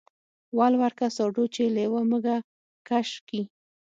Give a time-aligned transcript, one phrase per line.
[0.57, 2.35] ول ورکه ساډو چې لېوه مږه
[2.87, 3.41] کش کي.